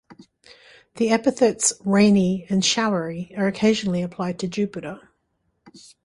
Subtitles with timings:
[0.95, 4.99] The epithets Rainy and Showery are occasionally applied to Jupiter.